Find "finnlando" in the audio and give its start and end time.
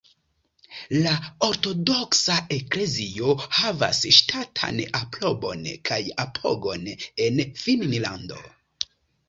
7.63-8.45